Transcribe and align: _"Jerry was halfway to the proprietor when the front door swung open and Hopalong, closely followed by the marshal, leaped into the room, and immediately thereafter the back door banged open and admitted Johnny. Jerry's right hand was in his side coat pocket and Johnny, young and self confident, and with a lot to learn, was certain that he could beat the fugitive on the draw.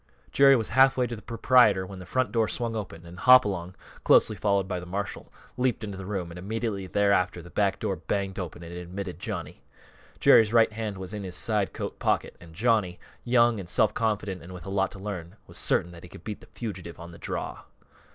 _"Jerry 0.31 0.55
was 0.55 0.69
halfway 0.69 1.05
to 1.05 1.15
the 1.15 1.21
proprietor 1.21 1.85
when 1.85 1.99
the 1.99 2.07
front 2.07 2.31
door 2.31 2.47
swung 2.47 2.75
open 2.75 3.05
and 3.05 3.19
Hopalong, 3.19 3.75
closely 4.03 4.35
followed 4.35 4.67
by 4.67 4.79
the 4.79 4.87
marshal, 4.87 5.31
leaped 5.57 5.83
into 5.83 5.95
the 5.95 6.07
room, 6.07 6.31
and 6.31 6.39
immediately 6.39 6.87
thereafter 6.87 7.39
the 7.43 7.51
back 7.51 7.77
door 7.77 7.95
banged 7.97 8.39
open 8.39 8.63
and 8.63 8.73
admitted 8.73 9.19
Johnny. 9.19 9.61
Jerry's 10.19 10.53
right 10.53 10.73
hand 10.73 10.97
was 10.97 11.13
in 11.13 11.21
his 11.23 11.35
side 11.35 11.71
coat 11.71 11.99
pocket 11.99 12.35
and 12.41 12.55
Johnny, 12.55 12.99
young 13.23 13.59
and 13.59 13.69
self 13.69 13.93
confident, 13.93 14.41
and 14.41 14.53
with 14.55 14.65
a 14.65 14.69
lot 14.71 14.89
to 14.93 14.97
learn, 14.97 15.35
was 15.45 15.59
certain 15.59 15.91
that 15.91 16.01
he 16.01 16.09
could 16.09 16.23
beat 16.23 16.41
the 16.41 16.47
fugitive 16.47 16.99
on 16.99 17.11
the 17.11 17.19
draw. 17.19 17.59